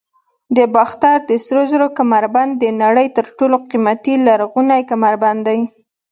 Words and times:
د 0.57 0.57
باختر 0.75 1.17
د 1.29 1.31
سرو 1.45 1.63
زرو 1.71 1.87
کمربند 1.99 2.51
د 2.57 2.65
نړۍ 2.83 3.07
تر 3.17 3.25
ټولو 3.37 3.55
قیمتي 3.69 4.13
لرغونی 4.27 4.81
کمربند 4.91 5.39
دی 5.47 5.59